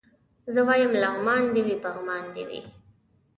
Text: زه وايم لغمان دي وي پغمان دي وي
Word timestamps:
زه 0.53 0.59
وايم 0.67 0.91
لغمان 1.03 1.43
دي 1.53 1.61
وي 1.67 1.75
پغمان 1.83 2.23
دي 2.35 2.43
وي 2.49 2.61